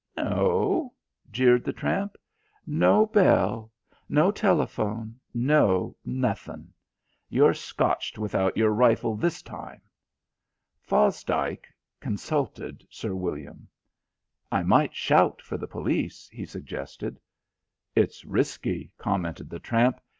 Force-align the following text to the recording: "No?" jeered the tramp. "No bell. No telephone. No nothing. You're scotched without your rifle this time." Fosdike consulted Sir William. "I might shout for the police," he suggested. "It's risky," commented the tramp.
"No?" 0.17 0.95
jeered 1.31 1.63
the 1.63 1.71
tramp. 1.73 2.15
"No 2.65 3.05
bell. 3.05 3.71
No 4.09 4.31
telephone. 4.31 5.19
No 5.31 5.95
nothing. 6.03 6.73
You're 7.29 7.53
scotched 7.53 8.17
without 8.17 8.57
your 8.57 8.71
rifle 8.71 9.15
this 9.15 9.43
time." 9.43 9.79
Fosdike 10.81 11.67
consulted 11.99 12.83
Sir 12.89 13.13
William. 13.13 13.67
"I 14.51 14.63
might 14.63 14.95
shout 14.95 15.39
for 15.39 15.55
the 15.59 15.67
police," 15.67 16.27
he 16.33 16.47
suggested. 16.47 17.19
"It's 17.95 18.25
risky," 18.25 18.91
commented 18.97 19.51
the 19.51 19.59
tramp. 19.59 20.01